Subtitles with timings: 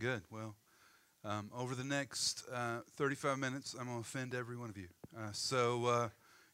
[0.00, 0.22] Good.
[0.30, 0.56] Well,
[1.24, 4.88] um, over the next uh, 35 minutes, I'm going to offend every one of you.
[5.16, 6.08] Uh, so uh,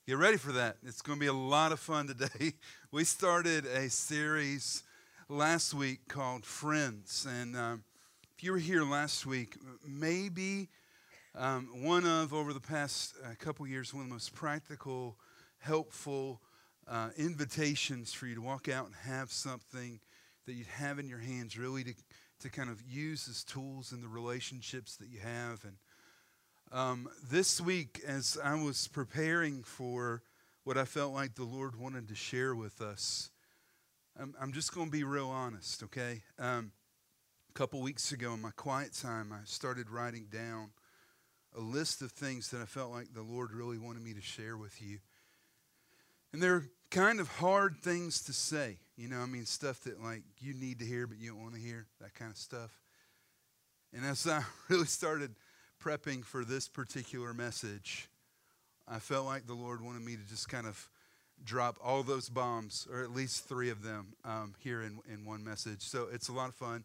[0.07, 0.77] get ready for that.
[0.85, 2.53] It's going to be a lot of fun today.
[2.93, 4.83] we started a series
[5.29, 7.85] last week called Friends, and um,
[8.37, 10.69] if you were here last week, maybe
[11.35, 15.17] um, one of over the past uh, couple years, one of the most practical,
[15.59, 16.43] helpful
[16.87, 20.01] uh, invitations for you to walk out and have something
[20.47, 21.95] that you'd have in your hands really to,
[22.41, 25.65] to kind of use as tools in the relationships that you have.
[25.65, 25.77] And
[26.71, 30.23] um, this week, as I was preparing for
[30.65, 33.31] what I felt like the Lord wanted to share with us,
[34.21, 36.23] I'm, I'm just going to be real honest, okay?
[36.39, 36.73] Um,
[37.51, 40.71] a couple weeks ago in my quiet time, I started writing down
[41.57, 44.57] a list of things that I felt like the Lord really wanted me to share
[44.57, 44.99] with you.
[46.33, 48.79] And they're kind of hard things to say.
[48.97, 51.55] You know, I mean, stuff that like you need to hear, but you don't want
[51.55, 52.71] to hear, that kind of stuff.
[53.95, 55.35] And as I really started
[55.83, 58.09] prepping for this particular message,
[58.87, 60.89] I felt like the Lord wanted me to just kind of
[61.45, 65.45] drop all those bombs, or at least three of them, um, here in, in one
[65.45, 65.83] message.
[65.83, 66.85] So it's a lot of fun.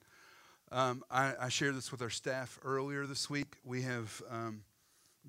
[0.72, 3.58] Um, I, I, shared this with our staff earlier this week.
[3.64, 4.64] We have um,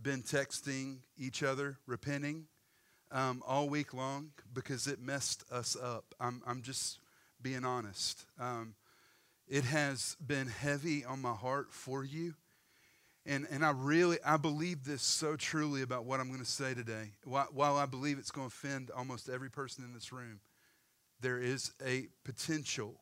[0.00, 2.46] been texting each other, repenting
[3.14, 6.14] um, all week long because it messed us up.
[6.20, 6.98] I'm, I'm just
[7.40, 8.26] being honest.
[8.38, 8.74] Um,
[9.46, 12.34] it has been heavy on my heart for you.
[13.24, 16.74] And, and I really, I believe this so truly about what I'm going to say
[16.74, 17.12] today.
[17.24, 20.40] While, while I believe it's going to offend almost every person in this room,
[21.20, 23.00] there is a potential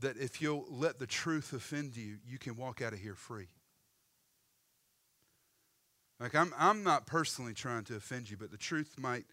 [0.00, 3.46] that if you'll let the truth offend you, you can walk out of here free.
[6.18, 9.26] Like, I'm, I'm not personally trying to offend you, but the truth might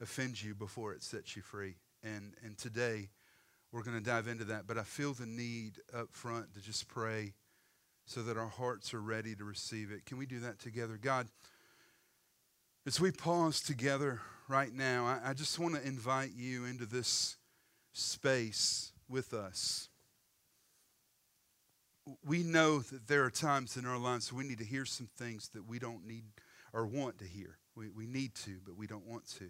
[0.00, 1.76] offend you before it sets you free.
[2.02, 3.08] And, and today,
[3.72, 4.66] we're going to dive into that.
[4.66, 7.34] But I feel the need up front to just pray
[8.06, 10.06] so that our hearts are ready to receive it.
[10.06, 10.98] Can we do that together?
[11.00, 11.28] God,
[12.86, 17.36] as we pause together right now, I, I just want to invite you into this
[17.92, 19.87] space with us
[22.24, 25.48] we know that there are times in our lives we need to hear some things
[25.50, 26.24] that we don't need
[26.72, 27.58] or want to hear.
[27.74, 29.48] We, we need to, but we don't want to.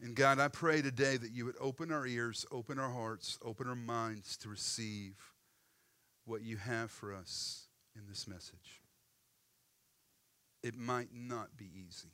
[0.00, 3.66] And God, I pray today that you would open our ears, open our hearts, open
[3.66, 5.14] our minds to receive
[6.26, 8.82] what you have for us in this message.
[10.62, 12.12] It might not be easy,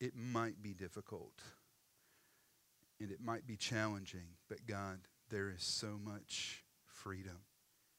[0.00, 1.40] it might be difficult,
[3.00, 5.00] and it might be challenging, but God,
[5.30, 6.64] there is so much
[7.06, 7.38] freedom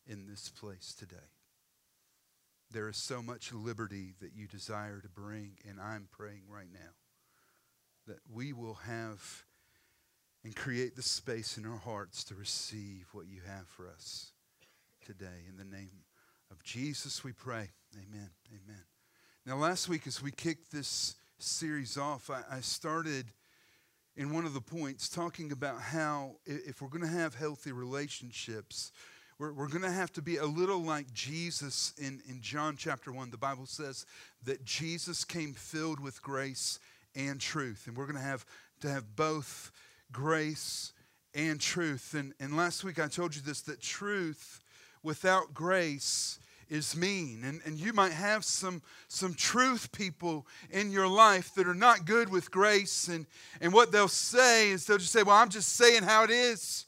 [0.06, 1.16] in this place today.
[2.72, 6.90] There is so much liberty that you desire to bring, and I'm praying right now
[8.06, 9.46] that we will have
[10.44, 14.34] and create the space in our hearts to receive what you have for us
[15.06, 15.46] today.
[15.48, 16.04] In the name
[16.52, 17.70] of Jesus, we pray.
[17.96, 18.32] Amen.
[18.50, 18.84] Amen.
[19.46, 23.28] Now, last week, as we kicked this series off, I, I started
[24.18, 28.92] in one of the points talking about how if we're going to have healthy relationships,
[29.38, 33.12] we're, we're going to have to be a little like Jesus in, in John chapter
[33.12, 33.30] 1.
[33.30, 34.08] The Bible says
[34.44, 36.80] that Jesus came filled with grace
[37.16, 37.84] and truth.
[37.86, 38.44] And we're going to have
[38.82, 39.72] to have both
[40.12, 40.94] grace
[41.36, 42.16] and truth.
[42.18, 44.62] And, and last week I told you this that truth
[45.04, 46.40] without grace
[46.70, 47.44] is mean.
[47.44, 52.06] And, and you might have some, some truth people in your life that are not
[52.06, 53.08] good with grace.
[53.08, 53.26] And,
[53.62, 56.86] and what they'll say is they'll just say, Well, I'm just saying how it is.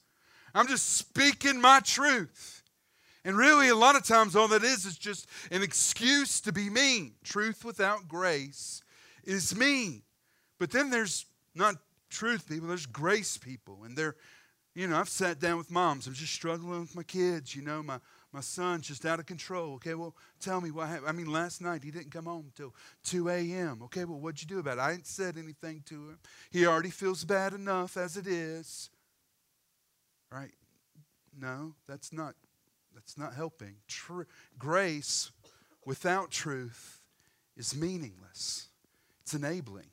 [0.54, 2.64] I'm just speaking my truth.
[3.26, 6.70] And really, a lot of times, all that is is just an excuse to be
[6.70, 7.14] mean.
[7.24, 8.82] Truth without grace
[9.24, 10.04] is mean.
[10.58, 11.76] But then there's not
[12.10, 13.84] truth people, there's grace people.
[13.84, 14.16] And they're,
[14.74, 16.08] you know, I've sat down with moms.
[16.08, 17.56] I'm just struggling with my kids.
[17.56, 18.00] You know, my,
[18.32, 19.74] my son's just out of control.
[19.76, 21.08] Okay, well, tell me what happened.
[21.08, 22.74] I mean, last night he didn't come home till
[23.06, 23.82] 2 a.m.
[23.86, 24.82] Okay, well, what'd you do about it?
[24.82, 26.20] I ain't said anything to him.
[26.52, 28.90] He already feels bad enough as it is.
[30.32, 30.52] Right?
[31.36, 32.36] No, that's not
[32.94, 33.76] that's not helping.
[33.88, 34.24] Tr-
[34.58, 35.32] grace
[35.86, 37.02] without truth
[37.56, 38.68] is meaningless.
[39.22, 39.90] It's enabling.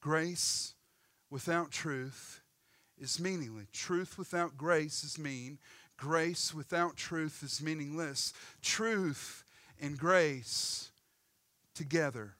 [0.00, 0.74] Grace
[1.30, 2.42] without truth
[2.98, 3.66] is meaningless.
[3.72, 5.58] Truth without grace is mean.
[6.04, 8.34] Grace without truth is meaningless.
[8.60, 9.42] Truth
[9.80, 10.90] and grace
[11.74, 12.34] together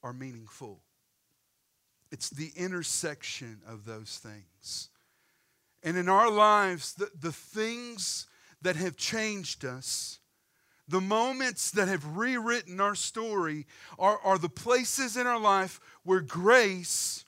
[0.00, 0.78] are meaningful.
[2.12, 4.90] It's the intersection of those things.
[5.82, 8.28] And in our lives, the, the things
[8.62, 10.20] that have changed us,
[10.86, 13.66] the moments that have rewritten our story,
[13.98, 17.24] are, are the places in our life where grace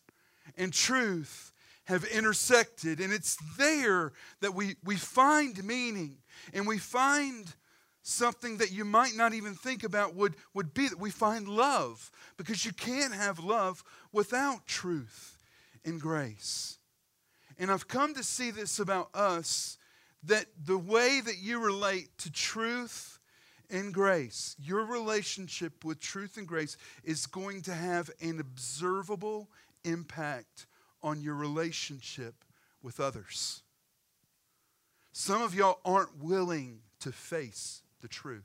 [0.57, 1.52] and truth
[1.85, 3.01] have intersected.
[3.01, 6.19] And it's there that we, we find meaning
[6.53, 7.53] and we find
[8.03, 12.11] something that you might not even think about would, would be that we find love
[12.37, 15.39] because you can't have love without truth
[15.85, 16.79] and grace.
[17.59, 19.79] And I've come to see this about us
[20.25, 23.19] that the way that you relate to truth
[23.71, 29.49] and grace, your relationship with truth and grace is going to have an observable
[29.85, 30.67] impact
[31.03, 32.35] on your relationship
[32.83, 33.63] with others.
[35.13, 38.43] Some of y'all aren't willing to face the truth.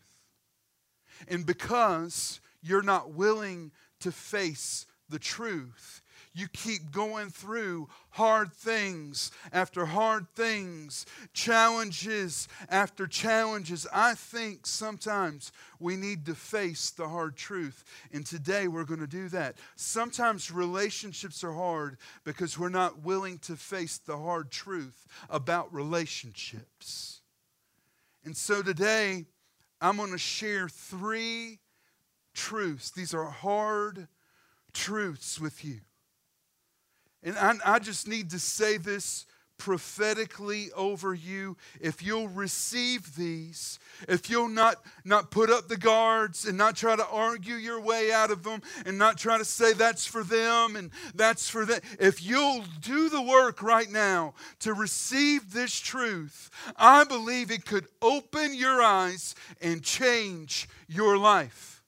[1.27, 3.71] And because you're not willing
[4.01, 6.01] to face the truth,
[6.37, 13.87] you keep going through hard things after hard things, challenges after challenges.
[13.91, 17.83] I think sometimes we need to face the hard truth.
[18.13, 19.57] And today we're going to do that.
[19.75, 27.21] Sometimes relationships are hard because we're not willing to face the hard truth about relationships.
[28.23, 29.25] And so today
[29.81, 31.59] I'm going to share three
[32.35, 32.91] truths.
[32.91, 34.07] These are hard
[34.71, 35.79] truths with you.
[37.27, 39.25] And I, I just need to say this
[39.57, 41.57] prophetically over you.
[41.81, 46.95] If you'll receive these if you'll not not put up the guards and not try
[46.95, 50.75] to argue your way out of them and not try to say that's for them
[50.75, 56.51] and that's for them if you'll do the work right now to receive this truth
[56.75, 61.83] i believe it could open your eyes and change your life.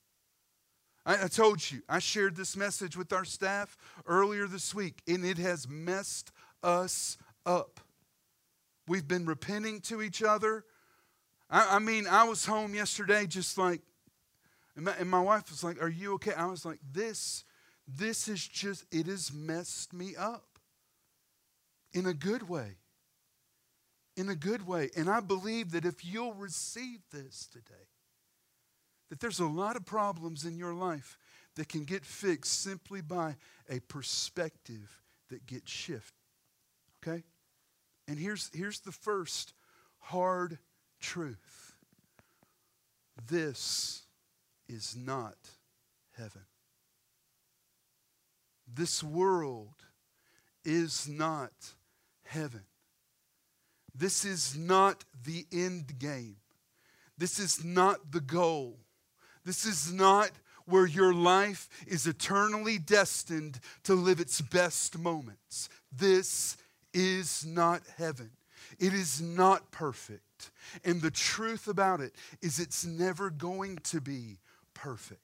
[1.06, 3.76] I told you, I shared this message with our staff
[4.10, 7.80] earlier this week, and it has messed us up.
[8.88, 10.66] We've been repenting to each other.
[11.50, 13.82] I, I mean, I was home yesterday just like,
[14.76, 16.34] and my, and my wife was like, Are you okay?
[16.34, 17.46] I was like, This,
[17.88, 20.60] this is just, it has messed me up
[21.94, 22.78] in a good way.
[24.18, 24.90] In a good way.
[24.98, 27.88] And I believe that if you'll receive this today,
[29.10, 31.18] that there's a lot of problems in your life
[31.56, 33.36] that can get fixed simply by
[33.70, 36.14] a perspective that gets shifted.
[37.04, 37.24] Okay?
[38.08, 39.54] And here's, here's the first
[40.00, 40.58] hard
[41.00, 41.76] truth
[43.28, 44.04] this
[44.68, 45.38] is not
[46.18, 46.46] heaven.
[48.72, 49.76] This world
[50.64, 51.52] is not
[52.24, 52.64] heaven.
[53.96, 56.38] This is not the end game.
[57.18, 58.80] This is not the goal.
[59.44, 60.32] This is not
[60.70, 65.70] where your life is eternally destined to live its best moments.
[65.92, 66.58] This
[66.94, 68.32] is not heaven.
[68.80, 70.52] It is not perfect.
[70.84, 74.40] And the truth about it is, it's never going to be
[74.74, 75.22] perfect.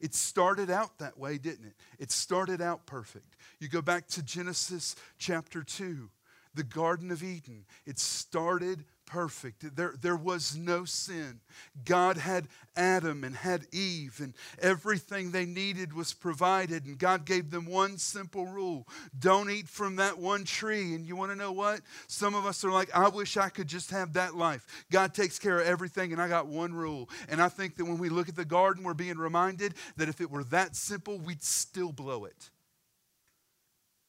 [0.00, 1.74] It started out that way, didn't it?
[1.98, 3.36] It started out perfect.
[3.58, 6.08] You go back to Genesis chapter 2,
[6.54, 7.64] the Garden of Eden.
[7.84, 9.74] It started perfect.
[9.74, 11.40] There, there was no sin.
[11.86, 12.46] God had
[12.76, 16.84] Adam and had Eve, and everything they needed was provided.
[16.84, 18.86] And God gave them one simple rule
[19.18, 20.94] don't eat from that one tree.
[20.94, 21.80] And you want to know what?
[22.06, 24.66] Some of us are like, I wish I could just have that life.
[24.92, 27.08] God takes care of everything, and I got one rule.
[27.28, 30.20] And I think that when we look at the garden, we're being reminded that if
[30.20, 32.50] it were that simple, we'd still blow it.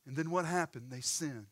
[0.06, 0.88] And then what happened?
[0.89, 1.48] They sinned.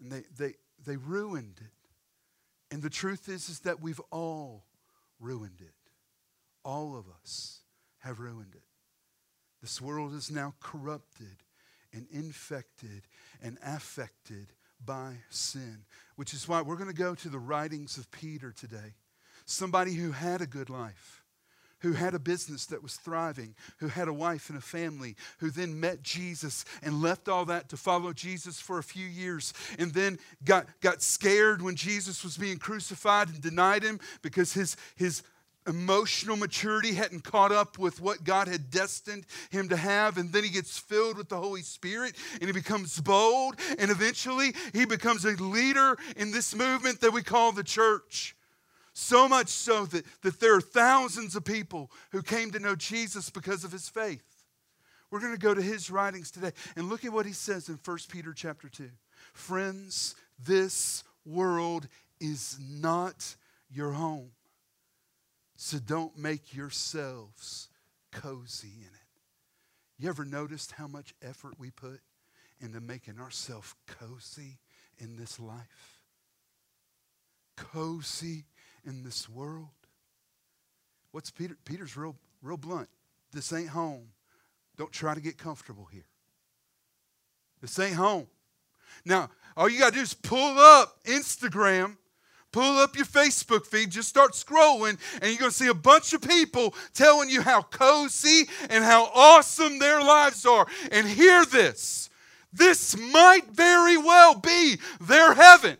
[0.00, 0.54] And they, they,
[0.86, 2.74] they ruined it.
[2.74, 4.64] And the truth is, is that we've all
[5.18, 5.74] ruined it.
[6.64, 7.60] All of us
[7.98, 8.62] have ruined it.
[9.60, 11.36] This world is now corrupted
[11.92, 13.02] and infected
[13.42, 14.52] and affected
[14.84, 15.84] by sin,
[16.16, 18.94] which is why we're going to go to the writings of Peter today.
[19.44, 21.19] Somebody who had a good life
[21.80, 25.50] who had a business that was thriving, who had a wife and a family, who
[25.50, 29.92] then met Jesus and left all that to follow Jesus for a few years, and
[29.92, 35.22] then got, got scared when Jesus was being crucified and denied him because his, his
[35.66, 40.16] emotional maturity hadn't caught up with what God had destined him to have.
[40.16, 43.56] And then he gets filled with the Holy Spirit and he becomes bold.
[43.78, 48.34] And eventually he becomes a leader in this movement that we call the church.
[49.00, 53.30] So much so that, that there are thousands of people who came to know Jesus
[53.30, 54.44] because of his faith.
[55.10, 57.78] We're going to go to his writings today and look at what he says in
[57.82, 58.90] 1 Peter chapter 2.
[59.32, 61.88] Friends, this world
[62.20, 63.36] is not
[63.70, 64.32] your home.
[65.56, 67.70] So don't make yourselves
[68.12, 69.08] cozy in it.
[69.98, 72.00] You ever noticed how much effort we put
[72.60, 74.58] into making ourselves cozy
[74.98, 76.02] in this life?
[77.56, 78.44] Cozy
[78.84, 79.68] in this world?
[81.12, 81.56] What's Peter?
[81.64, 82.88] Peter's real, real blunt.
[83.32, 84.08] This ain't home.
[84.76, 86.06] Don't try to get comfortable here.
[87.60, 88.26] This ain't home.
[89.04, 91.96] Now, all you got to do is pull up Instagram
[92.52, 96.12] Pull up your Facebook feed, just start scrolling, and you're going to see a bunch
[96.12, 100.66] of people telling you how cozy and how awesome their lives are.
[100.90, 102.10] And hear this
[102.52, 105.76] this might very well be their heaven.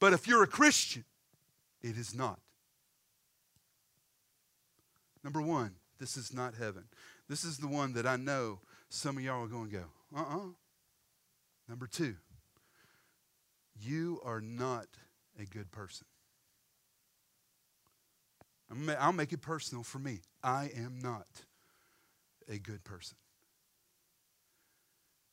[0.00, 1.04] But if you're a Christian,
[1.82, 2.40] it is not.
[5.22, 6.84] Number one, this is not heaven.
[7.28, 9.84] This is the one that I know some of y'all are going to go,
[10.16, 10.36] uh uh-uh.
[10.36, 10.48] uh
[11.68, 12.16] Number two,
[13.80, 14.86] you are not
[15.38, 16.06] a good person.
[18.98, 20.20] I'll make it personal for me.
[20.42, 21.26] I am not
[22.48, 23.16] a good person.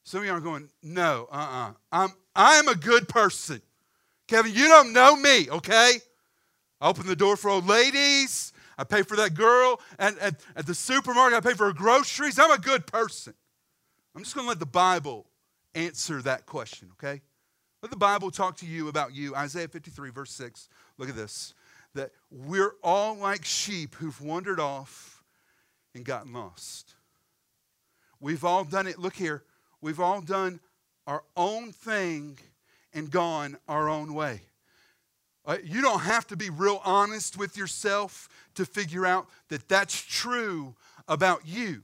[0.04, 1.74] Some of y'all are going, no, uh-uh.
[1.92, 3.62] I'm I'm a good person.
[4.28, 6.00] Kevin, you don't know me, okay?
[6.82, 8.54] I open the door for old ladies.
[8.78, 10.18] I pay for that girl at,
[10.56, 11.38] at, the supermarket.
[11.38, 12.38] I pay for her groceries.
[12.38, 13.34] I'm a good person.
[14.16, 15.26] I'm just going to let the Bible
[15.74, 17.22] answer that question, okay?
[17.82, 19.36] Let the Bible talk to you about you.
[19.36, 20.70] Isaiah 53, verse 6.
[20.98, 21.54] Look at this.
[21.96, 25.24] That we're all like sheep who've wandered off
[25.96, 26.96] and gotten lost.
[28.20, 29.00] We've all done it.
[29.00, 29.44] Look here.
[29.82, 30.60] We've all done
[31.06, 32.38] our own thing
[32.98, 34.42] and gone our own way.
[35.46, 40.01] Uh, you don't have to be real honest with yourself to figure out that that's
[40.01, 40.75] true
[41.08, 41.84] about you.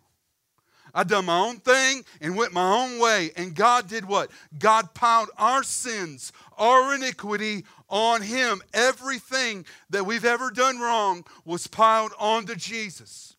[0.94, 3.32] I done my own thing and went my own way.
[3.36, 4.30] And God did what?
[4.60, 8.62] God piled our sins, our iniquity on Him.
[8.74, 13.36] Everything that we've ever done wrong was piled onto Jesus.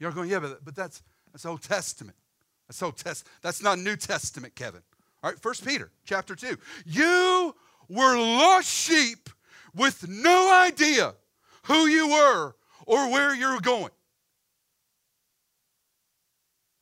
[0.00, 2.16] You're going, yeah, but, but that's, that's Old Testament.
[2.66, 3.26] That's Old Test.
[3.42, 4.82] That's not New Testament, Kevin.
[5.22, 6.56] All right, First Peter chapter 2.
[6.86, 7.54] You
[7.88, 9.30] were lost sheep
[9.74, 11.14] with no idea
[11.64, 12.54] who you were
[12.86, 13.90] or where you were going.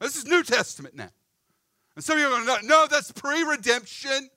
[0.00, 1.10] This is New Testament now.
[1.94, 4.28] And some of you are going, to no, that's pre-redemption.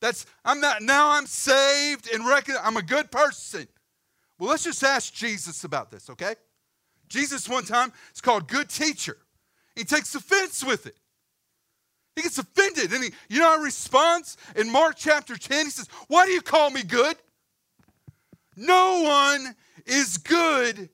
[0.00, 3.66] That's I'm not now I'm saved and reckon I'm a good person.
[4.38, 6.36] Well, let's just ask Jesus about this, okay?
[7.08, 9.18] Jesus one time is called good teacher.
[9.74, 10.96] He takes offense with it.
[12.20, 12.92] He gets offended.
[12.92, 16.42] And he, you know, our response in Mark chapter 10, he says, Why do you
[16.42, 17.16] call me good?
[18.56, 20.90] No one is good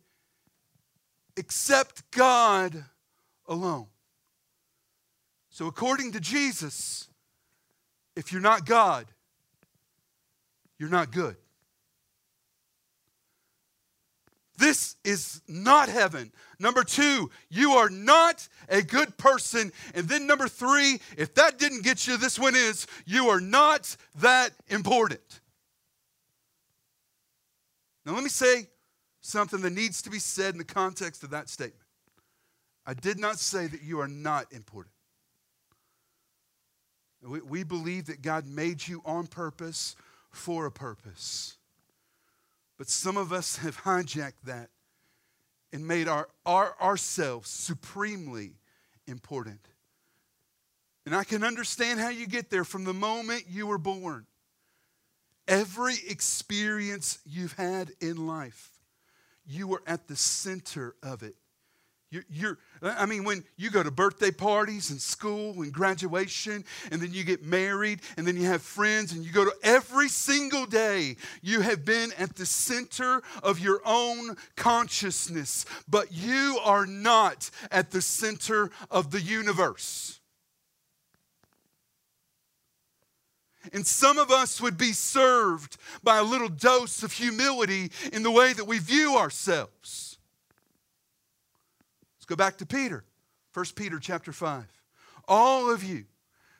[1.36, 2.84] except God
[3.48, 3.86] alone.
[5.50, 7.08] So, according to Jesus,
[8.14, 9.06] if you're not God,
[10.78, 11.34] you're not good.
[14.58, 16.30] This is not heaven.
[16.58, 19.72] Number two, you are not a good person.
[19.94, 23.94] And then number three, if that didn't get you, this one is you are not
[24.16, 25.40] that important.
[28.04, 28.68] Now, let me say
[29.20, 31.82] something that needs to be said in the context of that statement.
[32.86, 34.94] I did not say that you are not important.
[37.22, 39.96] We, we believe that God made you on purpose
[40.30, 41.56] for a purpose.
[42.78, 44.70] But some of us have hijacked that
[45.76, 48.52] and made our, our, ourselves supremely
[49.06, 49.60] important.
[51.04, 54.24] And I can understand how you get there from the moment you were born.
[55.46, 58.70] Every experience you've had in life,
[59.46, 61.36] you were at the center of it.
[62.10, 67.02] You're, you're, I mean, when you go to birthday parties and school and graduation, and
[67.02, 70.66] then you get married, and then you have friends, and you go to every single
[70.66, 77.50] day, you have been at the center of your own consciousness, but you are not
[77.72, 80.20] at the center of the universe.
[83.72, 88.30] And some of us would be served by a little dose of humility in the
[88.30, 90.05] way that we view ourselves.
[92.26, 93.04] Let's go back to Peter.
[93.54, 94.64] 1 Peter chapter 5.
[95.28, 96.06] All of you,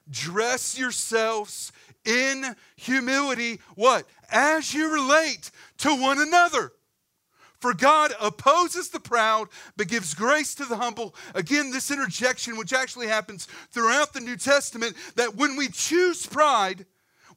[0.08, 1.72] dress yourselves
[2.04, 3.58] in humility.
[3.74, 4.06] What?
[4.30, 6.70] As you relate to one another.
[7.58, 11.16] For God opposes the proud, but gives grace to the humble.
[11.34, 16.86] Again, this interjection, which actually happens throughout the New Testament, that when we choose pride,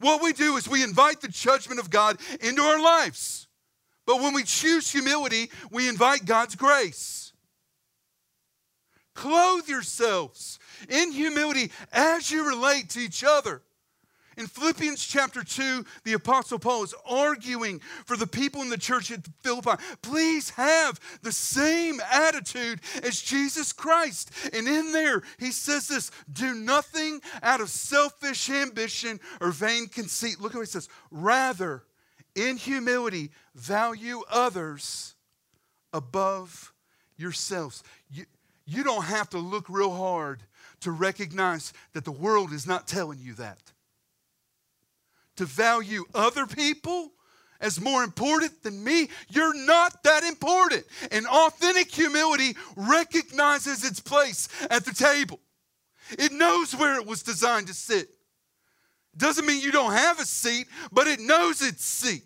[0.02, 3.48] what we do is we invite the judgment of God into our lives.
[4.06, 7.29] But when we choose humility, we invite God's grace.
[9.20, 13.62] Clothe yourselves in humility as you relate to each other.
[14.38, 19.12] In Philippians chapter 2, the Apostle Paul is arguing for the people in the church
[19.12, 19.72] at Philippi.
[20.02, 24.32] Please have the same attitude as Jesus Christ.
[24.54, 30.40] And in there, he says this do nothing out of selfish ambition or vain conceit.
[30.40, 30.88] Look at what he says.
[31.12, 31.84] Rather,
[32.36, 35.16] in humility, value others
[35.92, 36.72] above
[37.18, 37.84] yourselves.
[38.10, 38.24] You,
[38.70, 40.44] you don't have to look real hard
[40.82, 43.60] to recognize that the world is not telling you that.
[45.38, 47.12] To value other people
[47.62, 50.86] as more important than me, you're not that important.
[51.12, 55.40] And authentic humility recognizes its place at the table.
[56.12, 58.10] It knows where it was designed to sit.
[59.18, 62.24] Doesn't mean you don't have a seat, but it knows its seat.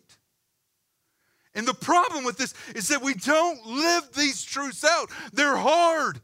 [1.55, 5.09] And the problem with this is that we don't live these truths out.
[5.31, 6.19] They're hard.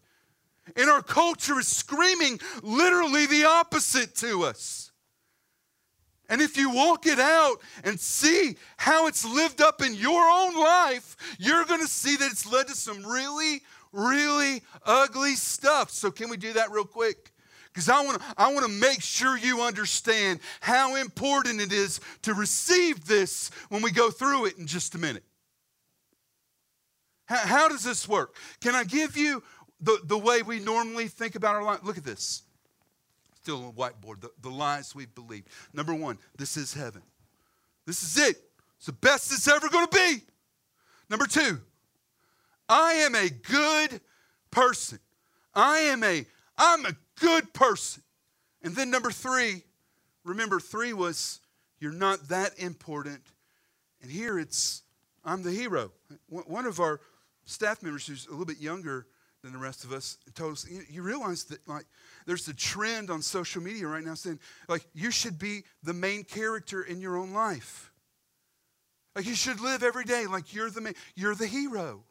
[0.75, 4.91] And our culture is screaming literally the opposite to us.
[6.29, 10.55] And if you walk it out and see how it's lived up in your own
[10.55, 13.61] life, you're going to see that it's led to some really,
[13.91, 15.89] really ugly stuff.
[15.89, 17.31] So, can we do that real quick?
[17.73, 21.99] Because I want to I want to make sure you understand how important it is
[22.23, 25.23] to receive this when we go through it in just a minute.
[27.25, 28.35] How, how does this work?
[28.59, 29.43] Can I give you
[29.81, 31.79] the, the way we normally think about our life.
[31.83, 32.43] Look at this.
[33.35, 35.47] Still on the whiteboard, the, the lies we've believed.
[35.73, 37.01] Number one, this is heaven.
[37.85, 38.37] This is it.
[38.77, 40.21] It's the best it's ever going to be.
[41.09, 41.59] Number two,
[42.67, 44.01] I am a good
[44.51, 44.99] person.
[45.55, 46.25] I am a,
[46.57, 48.03] I'm a good person.
[48.61, 49.63] And then number three,
[50.23, 51.39] remember three was
[51.79, 53.21] you're not that important.
[54.01, 54.83] And here it's
[55.25, 55.91] I'm the hero.
[56.27, 57.01] One of our
[57.45, 59.07] staff members who's a little bit younger
[59.43, 60.67] than the rest of us told us.
[60.69, 61.85] You, you realize that like
[62.25, 66.23] there's a trend on social media right now saying like you should be the main
[66.23, 67.91] character in your own life.
[69.15, 72.03] Like you should live every day like you're the main, you're the hero.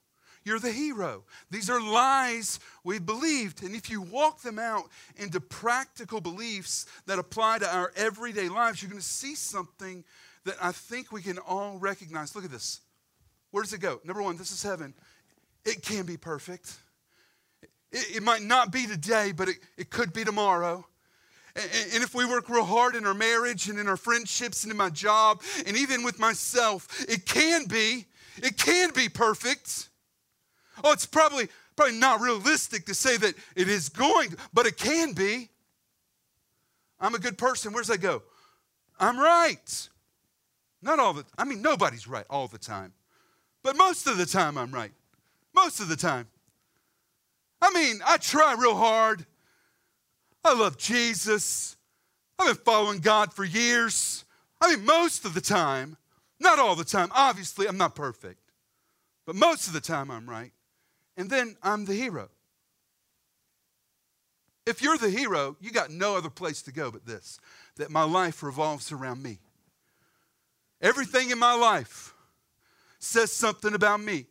[0.45, 1.25] You're the hero.
[1.51, 3.63] These are lies we believed.
[3.63, 4.85] And if you walk them out
[5.17, 10.05] into practical beliefs that apply to our everyday lives you're going to see something
[10.45, 12.35] that i think we can all recognize.
[12.35, 12.81] Look at this.
[13.51, 14.01] Where does it go?
[14.05, 14.95] Number one this is heaven.
[15.67, 16.79] It can be perfect
[17.93, 20.85] it, it might not be today, but it, it could be tomorrow.
[21.57, 24.77] And, if we work real hard in our marriage and in our friendships and in
[24.77, 28.07] my job and even with myself, it can be.
[28.37, 29.89] It can be perfect.
[30.85, 35.13] Oh, it's probably probably not realistic to say that it is going, but it can
[35.13, 35.49] be.
[37.01, 37.73] I'm a good person.
[37.73, 38.23] Where's that go?
[39.01, 39.89] I'm right.
[40.81, 42.93] Not all the I mean nobody's right all the time.
[43.65, 44.93] But most of the time I'm right.
[45.55, 46.29] Most of the time.
[47.61, 49.27] I mean, I try real hard.
[50.45, 51.77] I love Jesus.
[52.39, 54.25] I've been following God for years.
[54.61, 55.97] I mean, most of the time,
[56.41, 57.09] not all the time.
[57.15, 58.41] Obviously, I'm not perfect,
[59.27, 60.53] but most of the time I'm right.
[61.17, 62.31] And then I'm the hero.
[64.67, 67.41] If you're the hero, you got no other place to go but this
[67.77, 69.39] that my life revolves around me.
[70.81, 72.15] Everything in my life
[72.99, 74.27] says something about me.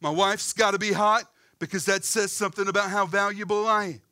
[0.00, 1.24] My wife's got to be hot
[1.60, 4.02] because that says something about how valuable I am.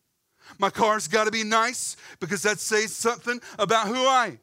[0.59, 4.41] My car's got to be nice because that says something about who I am.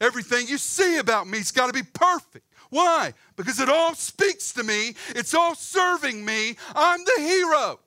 [0.00, 2.46] Everything you see about me's got to be perfect.
[2.70, 3.14] Why?
[3.36, 6.56] Because it all speaks to me, it's all serving me.
[6.74, 7.80] I'm the hero.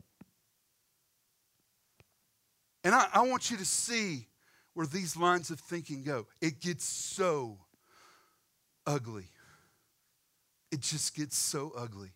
[2.84, 4.28] And I, I want you to see
[4.74, 6.26] where these lines of thinking go.
[6.42, 7.58] It gets so
[8.88, 9.28] ugly.
[10.72, 12.12] It just gets so ugly.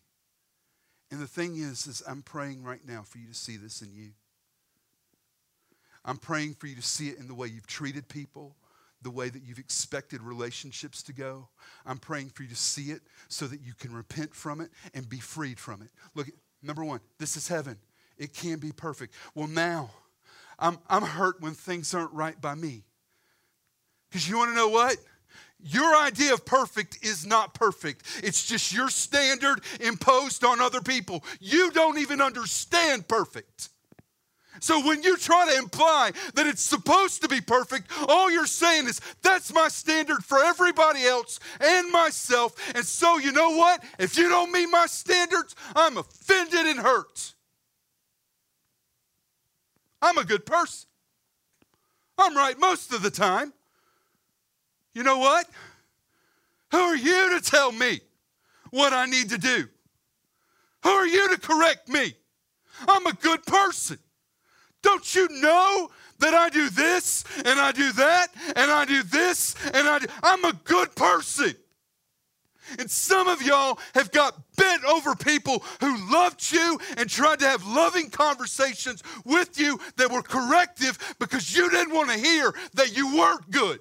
[1.14, 3.94] And the thing is, is I'm praying right now for you to see this in
[3.94, 4.08] you.
[6.04, 8.56] I'm praying for you to see it in the way you've treated people,
[9.00, 11.48] the way that you've expected relationships to go.
[11.86, 15.08] I'm praying for you to see it so that you can repent from it and
[15.08, 15.90] be freed from it.
[16.16, 16.26] Look,
[16.64, 17.78] number one, this is heaven.
[18.18, 19.14] It can be perfect.
[19.36, 19.90] Well, now,
[20.58, 22.82] I'm, I'm hurt when things aren't right by me.
[24.08, 24.96] Because you want to know what?
[25.66, 28.04] Your idea of perfect is not perfect.
[28.22, 31.24] It's just your standard imposed on other people.
[31.40, 33.70] You don't even understand perfect.
[34.60, 38.88] So when you try to imply that it's supposed to be perfect, all you're saying
[38.88, 42.54] is that's my standard for everybody else and myself.
[42.76, 43.82] And so you know what?
[43.98, 47.34] If you don't meet my standards, I'm offended and hurt.
[50.02, 50.88] I'm a good person.
[52.18, 53.54] I'm right most of the time.
[54.94, 55.46] You know what?
[56.70, 58.00] Who are you to tell me
[58.70, 59.68] what I need to do?
[60.84, 62.14] Who are you to correct me?
[62.88, 63.98] I'm a good person.
[64.82, 69.54] Don't you know that I do this and I do that and I do this
[69.72, 71.54] and I do, I'm a good person.
[72.78, 77.46] And some of y'all have got bent over people who loved you and tried to
[77.46, 82.96] have loving conversations with you that were corrective because you didn't want to hear that
[82.96, 83.80] you weren't good.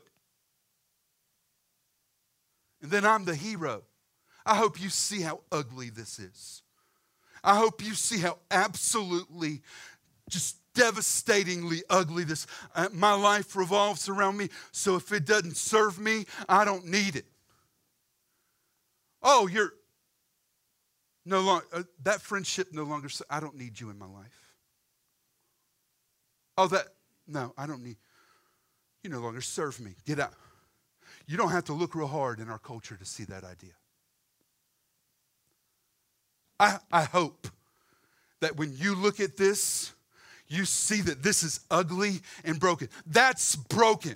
[2.84, 3.84] And then I'm the hero.
[4.46, 6.62] I hope you see how ugly this is.
[7.44, 9.62] I hope you see how absolutely
[10.30, 14.50] just devastatingly ugly this uh, my life revolves around me.
[14.72, 17.26] So if it doesn't serve me i don't need it.
[19.22, 19.74] Oh you're
[21.26, 24.56] no longer uh, that friendship no longer i don't need you in my life.
[26.58, 26.88] Oh that
[27.28, 27.98] no i don't need
[29.04, 29.96] you no longer serve me.
[30.06, 30.34] Get out
[31.26, 33.74] you don't have to look real hard in our culture to see that idea
[36.60, 37.48] i, I hope
[38.42, 39.94] that when you look at this
[40.54, 42.90] you see that this is ugly and broken.
[43.06, 44.16] That's broken.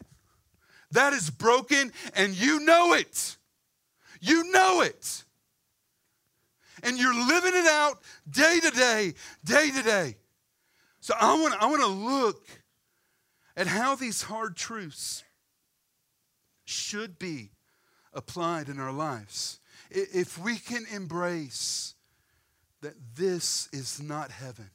[0.91, 3.37] That is broken, and you know it.
[4.21, 5.23] You know it.
[6.83, 10.17] And you're living it out day to day, day to day.
[10.99, 12.45] So I want, I want to look
[13.55, 15.23] at how these hard truths
[16.67, 17.51] should be
[18.13, 19.59] applied in our lives.
[19.89, 21.93] If we can embrace
[22.81, 24.69] that this is not heaven,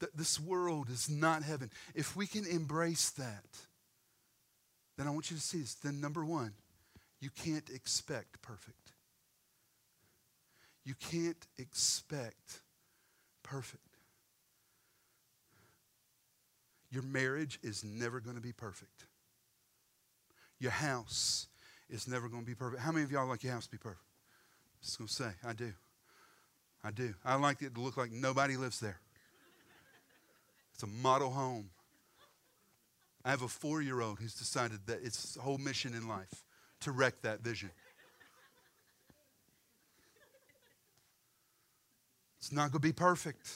[0.00, 3.44] that this world is not heaven, if we can embrace that,
[4.96, 5.74] then I want you to see this.
[5.74, 6.52] Then, number one,
[7.20, 8.92] you can't expect perfect.
[10.84, 12.60] You can't expect
[13.42, 13.82] perfect.
[16.90, 19.06] Your marriage is never going to be perfect.
[20.64, 21.48] Your house
[21.90, 22.80] is never going to be perfect.
[22.80, 24.00] How many of y'all like your house to be perfect?
[24.00, 25.74] I'm just going to say, I do.
[26.82, 27.12] I do.
[27.22, 28.98] I like it to look like nobody lives there.
[30.72, 31.68] It's a model home.
[33.26, 36.44] I have a four year old who's decided that its his whole mission in life
[36.80, 37.70] to wreck that vision.
[42.38, 43.50] It's not going to be perfect.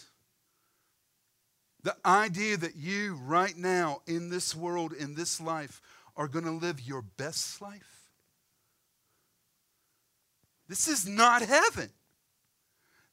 [1.85, 5.81] The idea that you, right now, in this world, in this life,
[6.19, 8.11] are going to live your best life.
[10.69, 11.89] This is not heaven.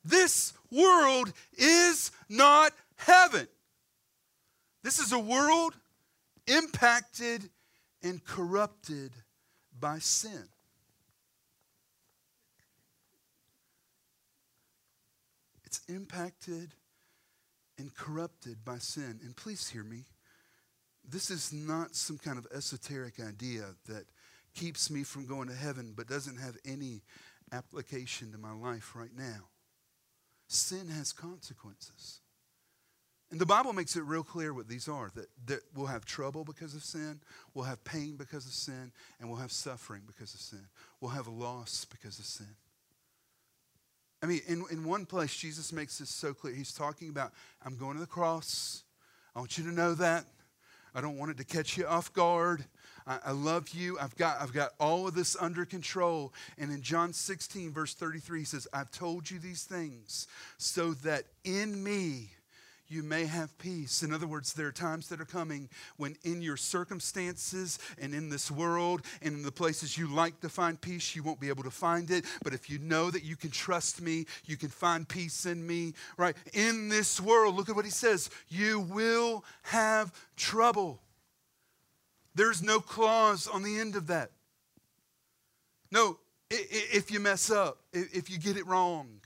[0.03, 3.47] This world is not heaven.
[4.83, 5.73] This is a world
[6.47, 7.49] impacted
[8.03, 9.11] and corrupted
[9.79, 10.43] by sin.
[15.63, 16.73] It's impacted
[17.77, 19.19] and corrupted by sin.
[19.23, 20.05] And please hear me.
[21.07, 24.05] This is not some kind of esoteric idea that
[24.53, 27.01] keeps me from going to heaven but doesn't have any
[27.51, 29.49] application to my life right now.
[30.47, 32.19] Sin has consequences.
[33.31, 36.43] And the Bible makes it real clear what these are that, that we'll have trouble
[36.43, 37.19] because of sin,
[37.53, 40.67] we'll have pain because of sin, and we'll have suffering because of sin.
[41.01, 42.55] We'll have loss because of sin.
[44.21, 46.53] I mean, in, in one place, Jesus makes this so clear.
[46.53, 47.33] He's talking about,
[47.65, 48.83] I'm going to the cross.
[49.35, 50.25] I want you to know that.
[50.95, 52.63] I don't want it to catch you off guard.
[53.05, 53.99] I, I love you.
[53.99, 56.33] I've got, I've got all of this under control.
[56.57, 60.27] And in John 16, verse 33, he says, I've told you these things
[60.57, 62.29] so that in me,
[62.87, 64.03] you may have peace.
[64.03, 68.29] In other words, there are times that are coming when, in your circumstances and in
[68.29, 71.63] this world and in the places you like to find peace, you won't be able
[71.63, 72.25] to find it.
[72.43, 75.93] But if you know that you can trust me, you can find peace in me,
[76.17, 76.35] right?
[76.53, 81.01] In this world, look at what he says you will have trouble.
[82.35, 84.31] There's no clause on the end of that.
[85.91, 86.17] No,
[86.49, 89.21] if you mess up, if you get it wrong,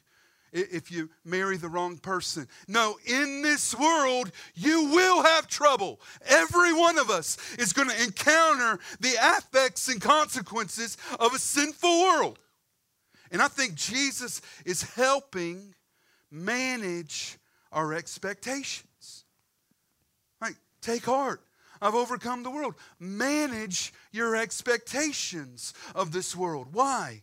[0.51, 2.47] if you marry the wrong person.
[2.67, 5.99] No, in this world, you will have trouble.
[6.27, 12.01] Every one of us is going to encounter the affects and consequences of a sinful
[12.01, 12.39] world.
[13.31, 15.75] And I think Jesus is helping
[16.31, 17.37] manage
[17.71, 19.25] our expectations.
[20.41, 20.55] Right?
[20.81, 21.41] Take heart.
[21.81, 22.75] I've overcome the world.
[22.99, 26.69] Manage your expectations of this world.
[26.71, 27.21] Why?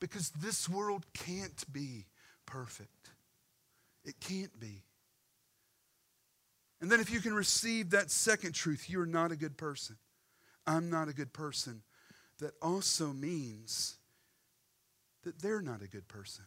[0.00, 2.06] Because this world can't be
[2.54, 3.10] perfect.
[4.04, 4.82] It can't be.
[6.80, 9.96] And then, if you can receive that second truth, you're not a good person.
[10.66, 11.82] I'm not a good person.
[12.38, 13.96] That also means
[15.24, 16.44] that they're not a good person.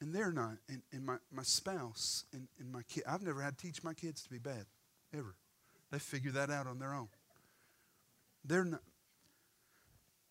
[0.00, 0.56] And they're not.
[0.68, 3.92] And, and my, my spouse and, and my kid, I've never had to teach my
[3.94, 4.64] kids to be bad,
[5.12, 5.34] ever.
[5.90, 7.08] They figure that out on their own.
[8.44, 8.82] They're not.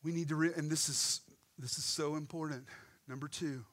[0.04, 1.22] We need to, re- and this is,
[1.60, 2.66] this is so important.
[3.08, 3.64] Number two,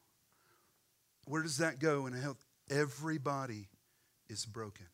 [1.33, 2.45] where does that go in health?
[2.68, 3.68] Everybody
[4.29, 4.85] is broken.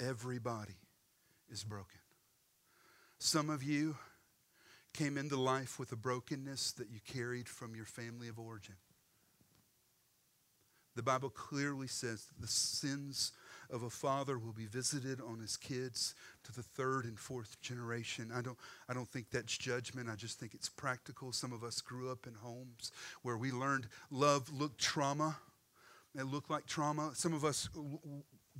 [0.00, 0.74] Everybody
[1.48, 2.00] is broken.
[3.20, 3.94] Some of you
[4.92, 8.74] came into life with a brokenness that you carried from your family of origin.
[10.96, 13.30] The Bible clearly says the sins
[13.70, 18.30] of a father will be visited on his kids to the third and fourth generation.
[18.34, 20.08] I don't, I don't think that's judgment.
[20.08, 21.32] I just think it's practical.
[21.32, 25.36] Some of us grew up in homes where we learned love looked trauma.
[26.14, 27.10] It looked like trauma.
[27.14, 27.68] Some of us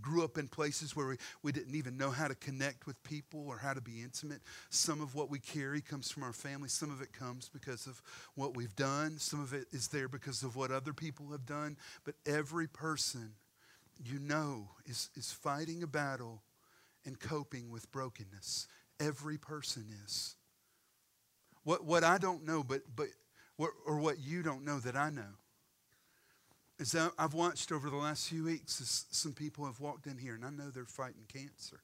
[0.01, 3.47] grew up in places where we, we didn't even know how to connect with people
[3.49, 4.41] or how to be intimate.
[4.71, 6.69] Some of what we carry comes from our family.
[6.69, 8.03] Some of it comes because of
[8.35, 9.19] what we've done.
[9.19, 11.77] Some of it is there because of what other people have done.
[12.05, 13.33] But every person
[14.05, 16.43] you know is, is fighting a battle
[17.05, 18.67] and coping with brokenness.
[19.01, 20.35] Every person is.
[21.65, 23.09] What, what I don't know, but, but
[23.57, 25.35] what, or what you don't know that I know
[26.79, 30.19] is that I've watched over the last few weeks as some people have walked in
[30.19, 31.81] here, and I know they're fighting cancer.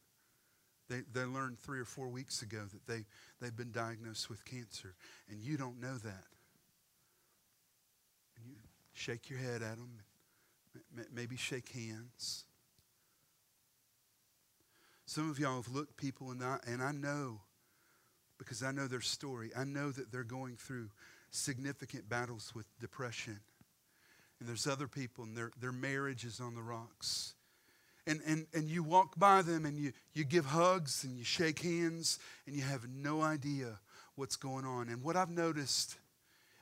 [0.89, 3.07] They, they learned three or four weeks ago that they,
[3.41, 4.95] they've been diagnosed with cancer,
[5.31, 6.27] and you don't know that.
[8.37, 8.57] And you
[8.93, 10.01] shake your head at them,
[11.13, 12.45] maybe shake hands.
[15.07, 17.41] Some of y'all have looked people, and I, and I know,
[18.39, 20.91] because I know their story, I know that they're going through
[21.31, 23.41] significant battles with depression
[24.43, 27.35] and there's other people and their, their marriage is on the rocks.
[28.09, 31.61] And, and, and you walk by them and you, you give hugs and you shake
[31.61, 33.79] hands and you have no idea
[34.17, 34.89] what's going on.
[34.89, 35.97] And what I've noticed,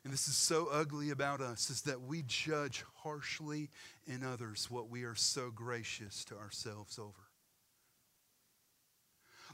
[0.04, 3.70] and this is so ugly about us, is that we judge harshly
[4.06, 7.28] in others what we are so gracious to ourselves over.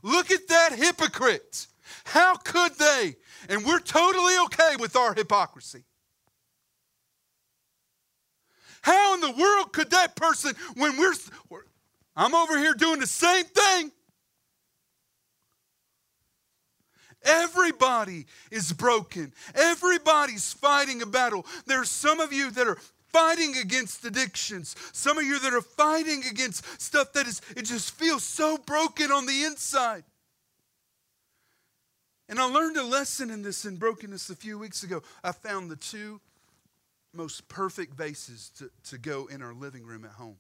[0.03, 1.67] Look at that hypocrite.
[2.05, 3.17] How could they?
[3.49, 5.85] And we're totally okay with our hypocrisy.
[8.83, 11.15] How in the world could that person, when we're,
[12.15, 13.91] I'm over here doing the same thing?
[17.27, 19.33] Everybody is broken.
[19.55, 21.45] Everybody's fighting a battle.
[21.67, 22.79] There's some of you that are
[23.13, 24.77] fighting against addictions.
[24.93, 29.11] Some of you that are fighting against stuff that is, it just feels so broken
[29.11, 30.05] on the inside.
[32.29, 35.03] And I learned a lesson in this in brokenness a few weeks ago.
[35.23, 36.21] I found the two
[37.15, 40.37] most perfect vases to, to go in our living room at home.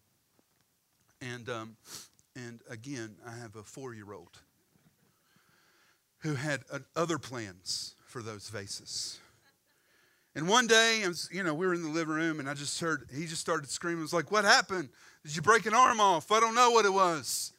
[1.20, 1.77] And, um,
[2.35, 4.38] and again, I have a four year old
[6.26, 9.18] who had uh, other plans for those vases.
[10.34, 12.54] And one day, I was, you know, we were in the living room and I
[12.54, 14.00] just heard, he just started screaming.
[14.00, 14.90] I was like, What happened?
[15.24, 16.30] Did you break an arm off?
[16.30, 17.52] I don't know what it was.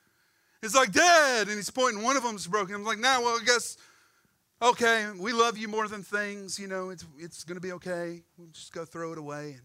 [0.61, 1.47] He's like, Dad.
[1.47, 2.75] And he's pointing, one of them's broken.
[2.75, 3.77] I'm like, Now, nah, well, I guess
[4.61, 8.23] okay, we love you more than things, you know, it's, it's to be okay.
[8.37, 9.51] We'll just go throw it away.
[9.51, 9.61] And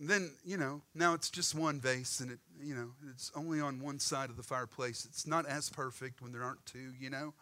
[0.00, 3.80] then, you know, now it's just one vase and it, you know, it's only on
[3.80, 5.04] one side of the fireplace.
[5.04, 7.34] It's not as perfect when there aren't two, you know.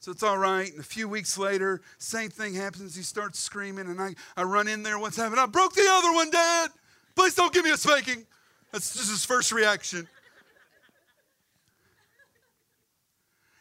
[0.00, 0.70] So it's all right.
[0.70, 2.96] And a few weeks later, same thing happens.
[2.96, 4.98] He starts screaming, and I, I run in there.
[4.98, 5.38] What's happening?
[5.38, 6.70] I broke the other one, Dad.
[7.14, 8.26] Please don't give me a spanking.
[8.72, 10.08] That's just his first reaction.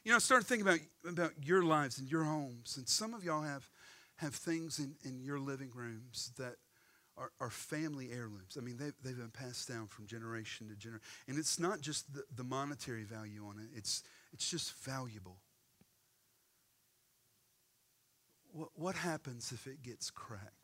[0.04, 2.76] You know, I started thinking about, about your lives and your homes.
[2.76, 3.70] And some of y'all have,
[4.16, 6.56] have things in, in your living rooms that
[7.18, 8.58] are, are family heirlooms.
[8.58, 11.06] I mean, they've, they've been passed down from generation to generation.
[11.28, 15.38] And it's not just the, the monetary value on it, it's, it's just valuable.
[18.54, 20.56] What, what happens if it gets cracked?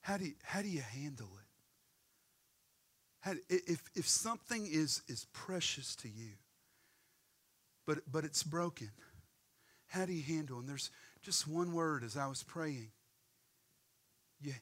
[0.00, 1.46] How do you, how do you handle it?
[3.20, 6.32] How, if, if something is, is precious to you,
[7.86, 8.90] but, but it's broken,
[9.86, 10.60] how do you handle it?
[10.60, 10.90] And there's
[11.24, 12.90] just one word as I was praying.
[14.40, 14.52] You,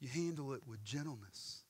[0.00, 1.60] you handle it with gentleness.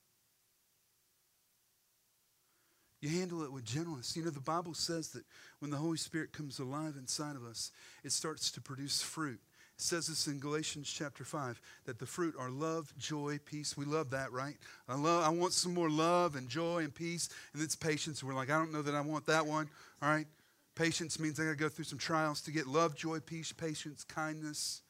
[3.00, 4.16] You handle it with gentleness.
[4.16, 5.24] You know, the Bible says that
[5.58, 7.70] when the Holy Spirit comes alive inside of us,
[8.04, 9.40] it starts to produce fruit
[9.76, 13.76] It says this in Galatians chapter 5 that the fruit are love, joy, peace.
[13.76, 14.56] We love that, right?
[14.88, 17.28] I love I want some more love and joy and peace.
[17.52, 18.22] And it's patience.
[18.22, 19.68] We're like, I don't know that I want that one.
[20.00, 20.26] All right.
[20.74, 24.82] Patience means I gotta go through some trials to get love, joy, peace, patience, kindness,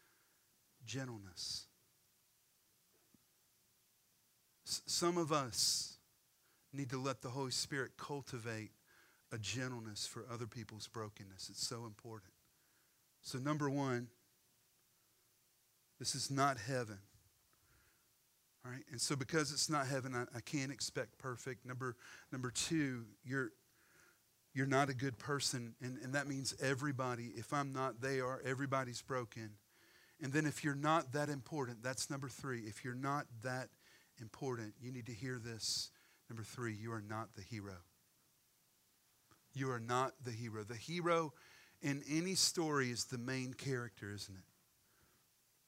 [0.84, 1.66] gentleness.
[4.64, 5.96] Some of us
[6.72, 8.70] need to let the Holy Spirit cultivate
[9.32, 11.48] a gentleness for other people's brokenness.
[11.50, 12.32] It's so important.
[13.22, 14.08] So, number one,
[15.98, 16.98] this is not heaven.
[18.64, 18.84] All right?
[18.90, 21.66] And so because it's not heaven, I, I can't expect perfect.
[21.66, 21.96] Number
[22.30, 23.50] number two, you're
[24.54, 25.74] you're not a good person.
[25.80, 29.50] And, and that means everybody, if I'm not, they are, everybody's broken.
[30.20, 32.60] And then if you're not that important, that's number three.
[32.60, 33.68] If you're not that
[34.20, 35.90] important, you need to hear this.
[36.28, 37.76] Number three, you are not the hero.
[39.54, 40.64] You are not the hero.
[40.64, 41.32] The hero
[41.82, 44.44] in any story is the main character, isn't it?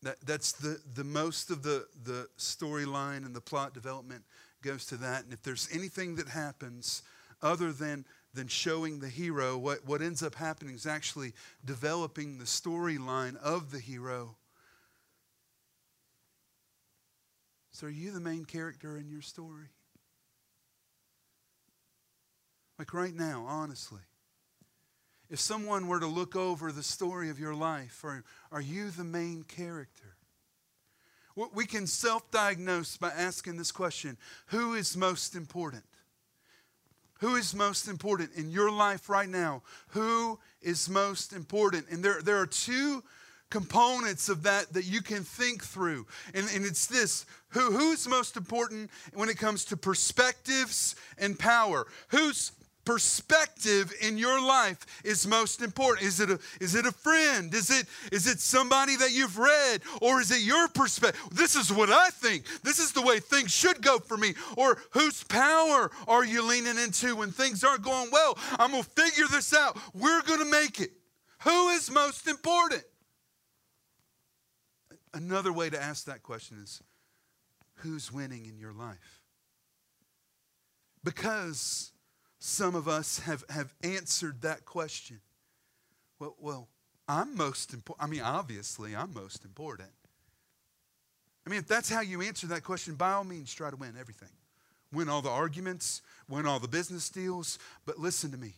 [0.02, 4.22] That, that's the, the most of the, the storyline and the plot development
[4.62, 5.24] goes to that.
[5.24, 7.02] And if there's anything that happens
[7.42, 11.32] other than, than showing the hero, what, what ends up happening is actually
[11.64, 14.36] developing the storyline of the hero.
[17.72, 19.68] So, are you the main character in your story?
[22.78, 24.00] Like right now, honestly.
[25.30, 29.04] If someone were to look over the story of your life, are, are you the
[29.04, 30.16] main character?
[31.52, 34.16] We can self diagnose by asking this question
[34.48, 35.84] Who is most important?
[37.24, 39.62] Who is most important in your life right now?
[39.88, 41.86] Who is most important?
[41.90, 43.02] And there, there are two
[43.48, 46.06] components of that that you can think through.
[46.34, 51.86] And, and it's this who, who's most important when it comes to perspectives and power?
[52.08, 52.52] Who's
[52.84, 56.06] perspective in your life is most important.
[56.06, 57.52] Is it a, is it a friend?
[57.54, 59.80] Is it, is it somebody that you've read?
[60.00, 61.20] Or is it your perspective?
[61.32, 62.44] This is what I think.
[62.62, 64.34] This is the way things should go for me.
[64.56, 68.38] Or whose power are you leaning into when things aren't going well?
[68.58, 69.76] I'm going to figure this out.
[69.94, 70.90] We're going to make it.
[71.40, 72.84] Who is most important?
[75.12, 76.82] Another way to ask that question is
[77.76, 79.20] who's winning in your life?
[81.04, 81.92] Because
[82.46, 85.18] some of us have, have answered that question.
[86.18, 86.68] Well, well
[87.08, 88.06] I'm most important.
[88.06, 89.88] I mean, obviously, I'm most important.
[91.46, 93.94] I mean, if that's how you answer that question, by all means, try to win
[93.98, 94.28] everything.
[94.92, 97.58] Win all the arguments, win all the business deals.
[97.86, 98.52] But listen to me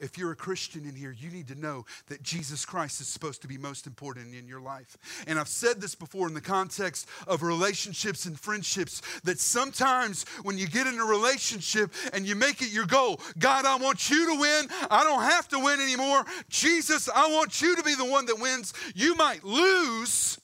[0.00, 3.42] if you're a Christian in here, you need to know that Jesus Christ is supposed
[3.42, 4.96] to be most important in your life.
[5.26, 10.58] And I've said this before in the context of relationships and friendships that sometimes when
[10.58, 14.26] you get in a relationship and you make it your goal, God, I want you
[14.34, 14.68] to win.
[14.90, 16.24] I don't have to win anymore.
[16.48, 18.72] Jesus, I want you to be the one that wins.
[18.94, 20.38] You might lose,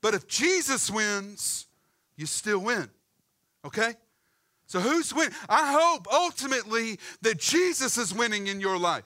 [0.00, 1.66] but if Jesus wins,
[2.16, 2.88] you still win.
[3.64, 3.94] Okay?
[4.68, 5.32] So who's winning?
[5.48, 9.04] I hope ultimately that Jesus is winning in your life.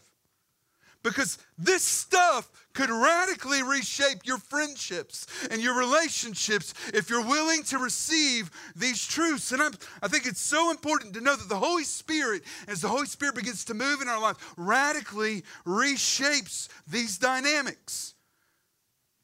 [1.04, 7.78] Because this stuff could radically reshape your friendships and your relationships if you're willing to
[7.78, 9.52] receive these truths.
[9.52, 12.88] And I'm, i think it's so important to know that the Holy Spirit, as the
[12.88, 18.14] Holy Spirit begins to move in our life, radically reshapes these dynamics.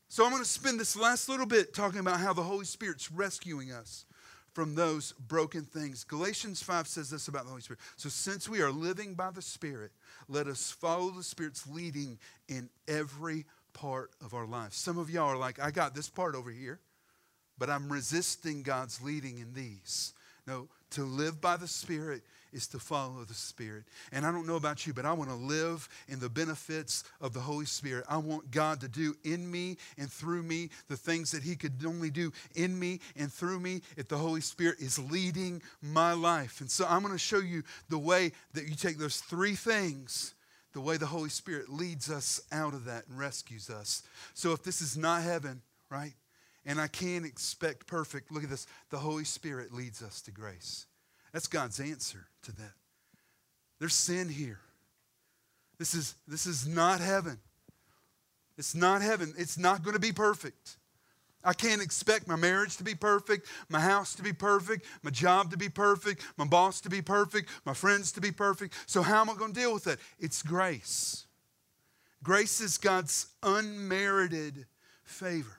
[0.09, 3.11] So I'm going to spend this last little bit talking about how the Holy Spirit's
[3.11, 4.05] rescuing us
[4.59, 6.03] from those broken things.
[6.03, 7.79] Galatians 5 says this about the Holy Spirit.
[7.95, 9.93] So, since we are living by the Spirit,
[10.29, 12.19] let us follow the Spirit's leading
[12.49, 14.75] in every part of our lives.
[14.75, 16.81] Some of y'all are like, I got this part over here,
[17.57, 20.13] but I'm resisting God's leading in these.
[20.45, 23.85] No, to live by the Spirit is to follow the Spirit.
[24.13, 27.33] And I don't know about you, but I want to live in the benefits of
[27.33, 28.05] the Holy Spirit.
[28.09, 31.75] I want God to do in me and through me the things that He could
[31.87, 36.61] only do in me and through me if the Holy Spirit is leading my life.
[36.61, 40.35] And so I'm going to show you the way that you take those three things
[40.75, 44.03] the way the Holy Spirit leads us out of that and rescues us.
[44.35, 46.13] So if this is not heaven, right?
[46.65, 48.67] And I can't expect perfect, look at this.
[48.91, 50.87] The Holy Spirit leads us to grace.
[51.33, 52.73] That's God's answer to that.
[53.79, 54.61] There's sin here.
[55.79, 57.39] This is, this is not heaven.
[58.57, 59.33] It's not heaven.
[59.39, 60.77] It's not going to be perfect.
[61.45, 65.53] I can't expect my marriage to be perfect, my house to be perfect, my job
[65.53, 68.75] to be perfect, my boss to be perfect, my friends to be perfect.
[68.87, 70.01] So, how am I going to deal with that?
[70.19, 71.27] It's grace.
[72.25, 74.67] Grace is God's unmerited
[75.05, 75.57] favor.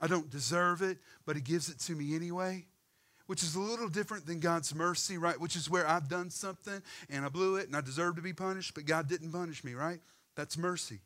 [0.00, 2.64] I don't deserve it, but He gives it to me anyway
[3.28, 5.38] which is a little different than God's mercy, right?
[5.38, 8.32] Which is where I've done something and I blew it and I deserve to be
[8.32, 10.00] punished, but God didn't punish me, right?
[10.34, 11.00] That's mercy.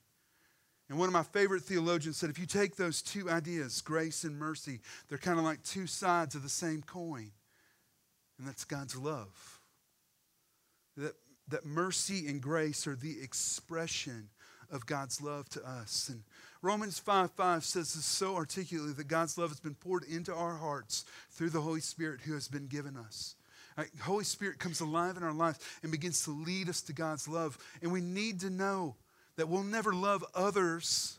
[0.88, 4.38] And one of my favorite theologians said if you take those two ideas, grace and
[4.38, 4.78] mercy,
[5.08, 7.32] they're kind of like two sides of the same coin.
[8.38, 9.60] And that's God's love.
[10.96, 11.14] That,
[11.48, 14.28] that mercy and grace are the expression
[14.70, 16.08] of God's love to us.
[16.08, 16.22] And
[16.62, 20.54] Romans 5 5 says this so articulately that God's love has been poured into our
[20.54, 23.34] hearts through the Holy Spirit who has been given us.
[23.76, 23.88] Right?
[24.00, 27.58] Holy Spirit comes alive in our lives and begins to lead us to God's love.
[27.82, 28.94] And we need to know
[29.36, 31.18] that we'll never love others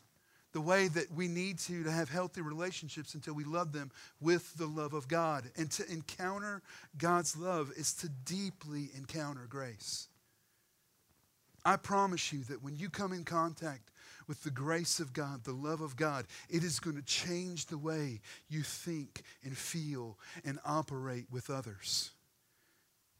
[0.52, 3.90] the way that we need to to have healthy relationships until we love them
[4.20, 5.44] with the love of God.
[5.56, 6.62] And to encounter
[6.96, 10.06] God's love is to deeply encounter grace.
[11.64, 13.90] I promise you that when you come in contact
[14.26, 17.78] with the grace of God, the love of God, it is going to change the
[17.78, 22.10] way you think and feel and operate with others.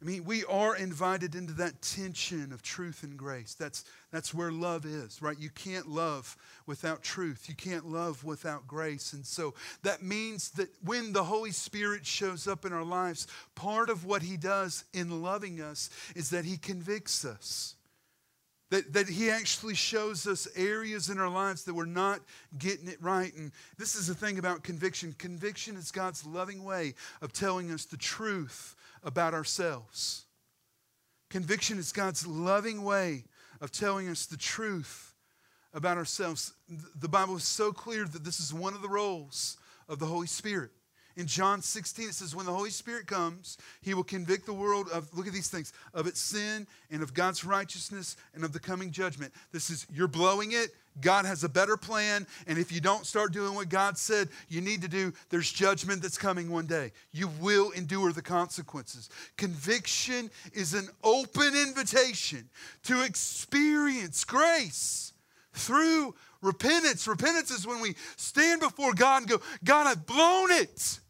[0.04, 3.54] I mean, we are invited into that tension of truth and grace.
[3.54, 5.38] That's, that's where love is, right?
[5.38, 6.36] You can't love
[6.66, 7.48] without truth.
[7.48, 9.14] You can't love without grace.
[9.14, 13.88] And so that means that when the Holy Spirit shows up in our lives, part
[13.88, 17.74] of what He does in loving us is that He convicts us.
[18.70, 22.20] That, that he actually shows us areas in our lives that we're not
[22.58, 23.32] getting it right.
[23.34, 27.84] And this is the thing about conviction conviction is God's loving way of telling us
[27.84, 30.24] the truth about ourselves.
[31.30, 33.24] Conviction is God's loving way
[33.60, 35.14] of telling us the truth
[35.72, 36.52] about ourselves.
[36.96, 39.56] The Bible is so clear that this is one of the roles
[39.88, 40.70] of the Holy Spirit.
[41.16, 44.88] In John 16, it says, When the Holy Spirit comes, he will convict the world
[44.88, 48.58] of, look at these things, of its sin and of God's righteousness and of the
[48.58, 49.32] coming judgment.
[49.52, 50.70] This is, you're blowing it.
[51.00, 52.26] God has a better plan.
[52.46, 56.02] And if you don't start doing what God said you need to do, there's judgment
[56.02, 56.92] that's coming one day.
[57.12, 59.08] You will endure the consequences.
[59.36, 62.48] Conviction is an open invitation
[62.84, 65.12] to experience grace
[65.52, 67.06] through repentance.
[67.06, 71.00] Repentance is when we stand before God and go, God, I've blown it.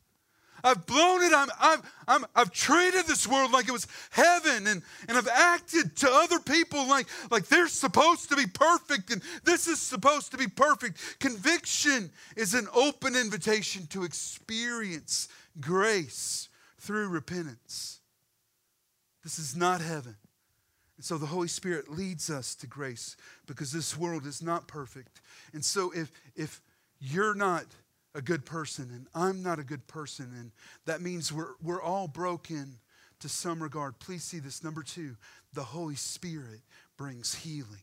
[0.64, 1.32] I've blown it.
[1.34, 5.94] I'm, I'm, I'm, I've treated this world like it was heaven, and, and I've acted
[5.96, 10.38] to other people like, like they're supposed to be perfect, and this is supposed to
[10.38, 11.20] be perfect.
[11.20, 15.28] Conviction is an open invitation to experience
[15.60, 16.48] grace
[16.78, 18.00] through repentance.
[19.22, 20.16] This is not heaven.
[20.96, 25.20] And so the Holy Spirit leads us to grace because this world is not perfect.
[25.52, 26.60] And so if, if
[27.00, 27.64] you're not
[28.14, 30.32] a good person and I'm not a good person.
[30.38, 30.52] And
[30.86, 32.78] that means we're, we're all broken
[33.20, 33.98] to some regard.
[33.98, 34.62] Please see this.
[34.62, 35.16] Number two,
[35.52, 36.60] the Holy Spirit
[36.96, 37.82] brings healing.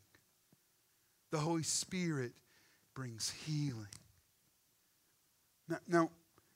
[1.31, 2.33] The Holy Spirit
[2.93, 3.87] brings healing.
[5.67, 6.09] Now, now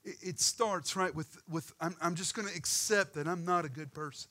[0.03, 3.65] it, it starts, right, with, with I'm, I'm just going to accept that I'm not
[3.65, 4.29] a good person.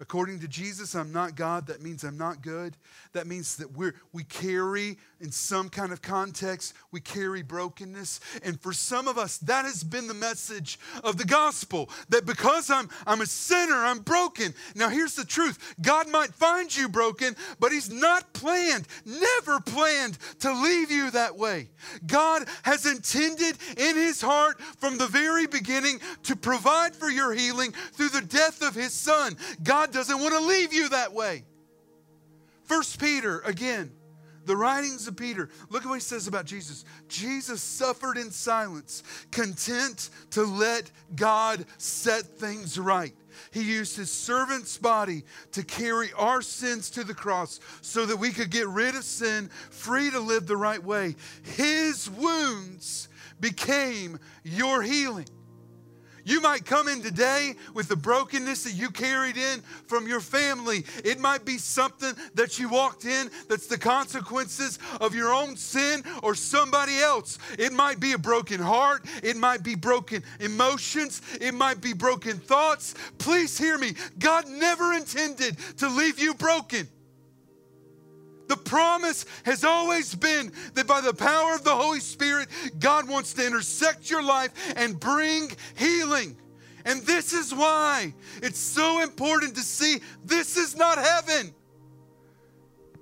[0.00, 1.68] According to Jesus, I'm not God.
[1.68, 2.76] That means I'm not good.
[3.12, 8.20] That means that we're, we carry, in some kind of context, we carry brokenness.
[8.42, 12.68] And for some of us, that has been the message of the gospel that because
[12.68, 14.52] I'm, I'm a sinner, I'm broken.
[14.74, 20.18] Now, here's the truth God might find you broken, but He's not planned, never planned
[20.40, 21.70] to leave you that way.
[22.06, 27.72] God has intended in His heart from the very beginning to provide for your healing
[27.94, 29.38] through the death of His Son.
[29.62, 31.44] God doesn't want to leave you that way.
[32.64, 33.90] First Peter, again,
[34.46, 35.48] the writings of Peter.
[35.70, 36.84] Look at what he says about Jesus.
[37.08, 43.14] Jesus suffered in silence, content to let God set things right.
[43.50, 48.30] He used his servant's body to carry our sins to the cross so that we
[48.30, 51.16] could get rid of sin, free to live the right way.
[51.42, 53.08] His wounds
[53.40, 55.26] became your healing.
[56.24, 60.84] You might come in today with the brokenness that you carried in from your family.
[61.04, 66.02] It might be something that you walked in that's the consequences of your own sin
[66.22, 67.38] or somebody else.
[67.58, 69.04] It might be a broken heart.
[69.22, 71.20] It might be broken emotions.
[71.40, 72.94] It might be broken thoughts.
[73.18, 73.94] Please hear me.
[74.18, 76.88] God never intended to leave you broken.
[78.46, 83.32] The promise has always been that by the power of the Holy Spirit, God wants
[83.34, 86.36] to intersect your life and bring healing.
[86.84, 91.54] And this is why it's so important to see this is not heaven.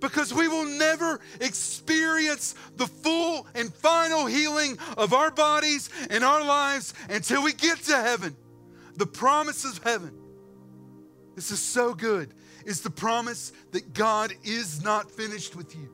[0.00, 6.44] Because we will never experience the full and final healing of our bodies and our
[6.44, 8.36] lives until we get to heaven.
[8.96, 10.21] The promise of heaven.
[11.34, 15.88] This is so good is the promise that God is not finished with you.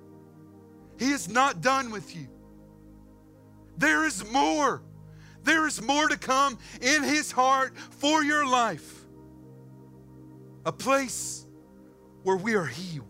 [0.98, 2.28] He is not done with you.
[3.76, 4.82] There is more.
[5.44, 9.04] There is more to come in His heart for your life.
[10.66, 11.46] A place
[12.24, 13.06] where we are healed.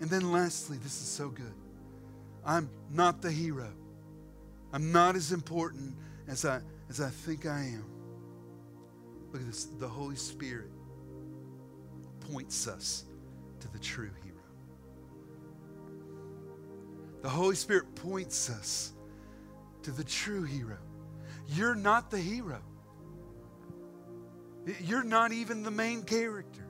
[0.00, 1.54] And then, lastly, this is so good.
[2.44, 3.72] I'm not the hero.
[4.72, 5.96] I'm not as important
[6.28, 7.97] as I, as I think I am.
[9.32, 10.70] Look at this the Holy Spirit
[12.32, 13.04] points us
[13.60, 14.36] to the true hero.
[17.22, 18.92] The Holy Spirit points us
[19.82, 20.78] to the true hero.
[21.48, 22.60] You're not the hero.
[24.80, 26.66] You're not even the main character.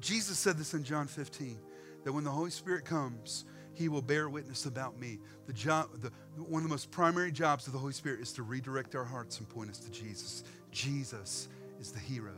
[0.00, 1.58] Jesus said this in John 15
[2.04, 3.44] that when the Holy Spirit comes,
[3.74, 5.18] he will bear witness about me.
[5.46, 8.42] The job, the, one of the most primary jobs of the Holy Spirit is to
[8.42, 10.44] redirect our hearts and point us to Jesus.
[10.70, 11.48] Jesus
[11.80, 12.34] is the hero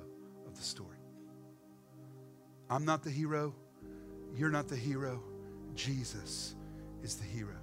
[0.47, 0.99] of the story.
[2.71, 3.55] I'm not the hero.
[4.35, 5.23] You're not the hero.
[5.75, 6.55] Jesus
[7.03, 7.57] is the hero.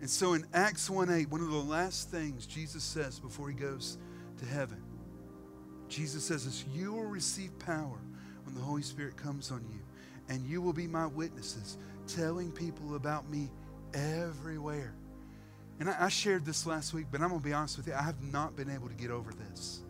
[0.00, 3.54] And so in Acts 1 8, one of the last things Jesus says before he
[3.54, 3.98] goes
[4.38, 4.82] to heaven.
[5.88, 7.98] Jesus says this You will receive power
[8.44, 9.80] when the Holy Spirit comes on you,
[10.28, 13.50] and you will be my witnesses, telling people about me
[13.94, 14.94] everywhere.
[15.78, 17.94] And I, I shared this last week, but I'm going to be honest with you,
[17.94, 19.80] I have not been able to get over this.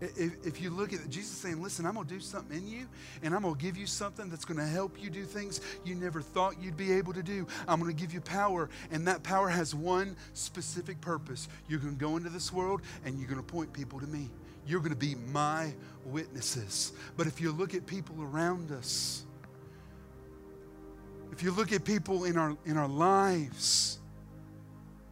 [0.00, 2.88] If, if you look at Jesus saying, Listen, I'm going to do something in you,
[3.22, 5.96] and I'm going to give you something that's going to help you do things you
[5.96, 7.46] never thought you'd be able to do.
[7.66, 11.48] I'm going to give you power, and that power has one specific purpose.
[11.68, 14.30] You're going to go into this world, and you're going to point people to me.
[14.68, 15.72] You're going to be my
[16.04, 16.92] witnesses.
[17.16, 19.24] But if you look at people around us,
[21.32, 23.98] if you look at people in our, in our lives,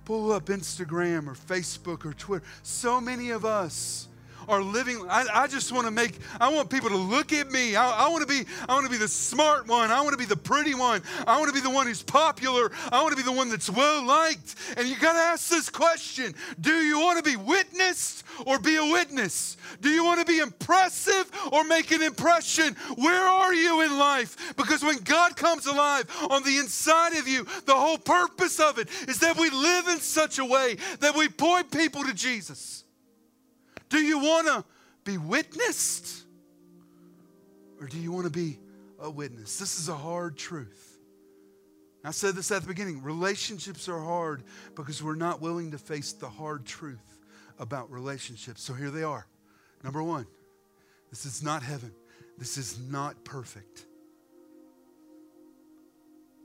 [0.05, 4.09] pull up Instagram or Facebook or Twitter, so many of us
[4.49, 5.05] are living.
[5.09, 7.77] I, I just want to make, I want people to look at me.
[7.77, 9.91] I, I want to be, I want to be the smart one.
[9.91, 11.03] I want to be the pretty one.
[11.27, 12.71] I want to be the one who's popular.
[12.93, 14.55] I want to be the one that's well liked.
[14.77, 18.77] And you got to ask this question Do you want to be witnessed or be
[18.77, 19.57] a witness?
[19.81, 22.75] Do you want to be impressive or make an impression?
[22.97, 24.55] Where are you in life?
[24.57, 28.89] Because when God comes alive on the inside of you, the whole purpose of it
[29.09, 32.85] is that we live in such a way that we point people to Jesus.
[33.89, 34.65] Do you want to
[35.05, 36.25] be witnessed?
[37.81, 38.59] Or do you want to be
[38.99, 39.59] a witness?
[39.59, 40.99] This is a hard truth.
[42.05, 44.45] I said this at the beginning relationships are hard
[44.77, 47.19] because we're not willing to face the hard truth
[47.59, 48.63] about relationships.
[48.63, 49.27] So here they are.
[49.83, 50.27] Number one,
[51.11, 51.93] this is not heaven,
[52.39, 53.87] this is not perfect.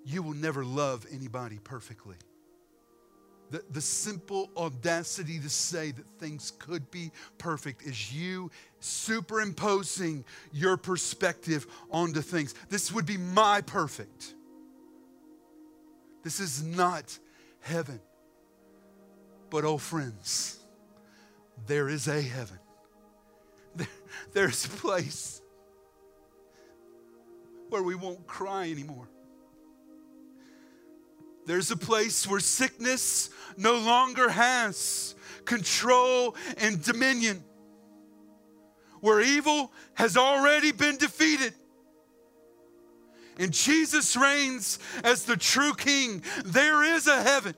[0.03, 2.17] You will never love anybody perfectly
[3.51, 8.49] the, the simple audacity to say that things could be perfect is you
[8.79, 10.23] superimposing
[10.53, 12.55] your perspective onto things.
[12.69, 14.33] This would be my perfect.
[16.23, 17.17] This is not
[17.59, 17.99] heaven.
[19.49, 20.59] But, oh, friends,
[21.67, 22.59] there is a heaven.
[23.75, 23.87] There,
[24.33, 25.41] there's a place
[27.69, 29.09] where we won't cry anymore.
[31.45, 35.15] There's a place where sickness no longer has
[35.45, 37.43] control and dominion,
[38.99, 41.53] where evil has already been defeated.
[43.37, 46.23] And Jesus reigns as the true king.
[46.45, 47.55] There is a heaven.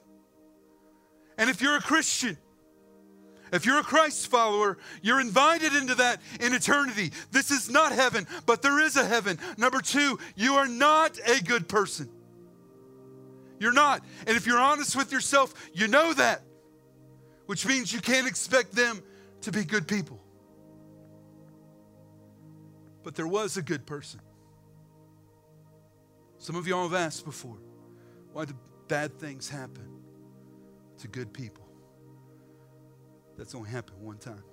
[1.38, 2.38] And if you're a Christian,
[3.52, 7.12] if you're a Christ follower, you're invited into that in eternity.
[7.32, 9.38] This is not heaven, but there is a heaven.
[9.58, 12.10] Number two, you are not a good person.
[13.64, 14.04] You're not.
[14.28, 16.42] And if you're honest with yourself, you know that,
[17.46, 19.02] which means you can't expect them
[19.40, 20.22] to be good people.
[23.04, 24.20] But there was a good person.
[26.40, 27.56] Some of y'all have asked before
[28.34, 28.54] why do
[28.90, 29.88] bad things happen
[30.98, 31.66] to good people?
[33.38, 34.44] That's only happened one time.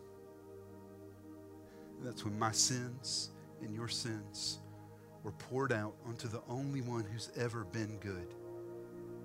[1.98, 3.30] And that's when my sins
[3.61, 4.61] and your sins
[5.24, 8.36] were poured out onto the only one who's ever been good.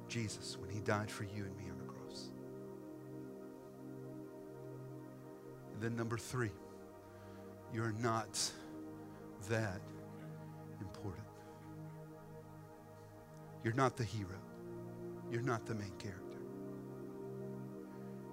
[0.07, 2.29] Jesus when he died for you and me on the cross.
[5.73, 6.51] And then, number three,
[7.73, 8.51] you're not
[9.49, 9.81] that
[10.79, 11.23] important.
[13.63, 14.39] You're not the hero,
[15.31, 16.21] you're not the main character.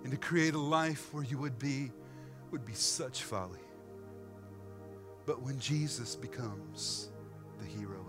[0.04, 1.90] And to create a life where you would be
[2.50, 3.58] would be such folly.
[5.24, 7.08] But when Jesus becomes
[7.58, 8.01] the hero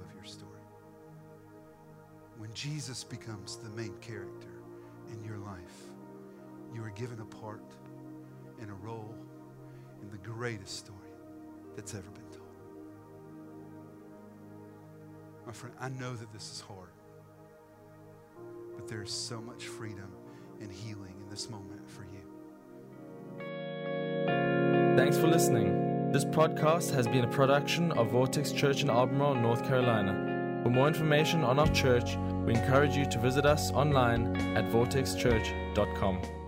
[2.54, 4.50] Jesus becomes the main character
[5.12, 5.90] in your life,
[6.74, 7.64] you are given a part
[8.62, 9.16] and a role
[10.02, 10.98] in the greatest story
[11.76, 12.42] that's ever been told.
[15.46, 16.90] My friend, I know that this is hard,
[18.76, 20.12] but there's so much freedom
[20.62, 22.10] and healing in this moment for you.
[24.96, 26.12] Thanks for listening.
[26.12, 30.62] This podcast has been a production of Vortex Church in Albemarle, North Carolina.
[30.64, 32.16] For more information on our church,
[32.46, 36.43] we encourage you to visit us online at vortexchurch.com.